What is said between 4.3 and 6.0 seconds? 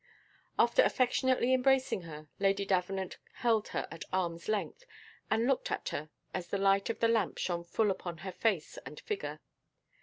length, and looked at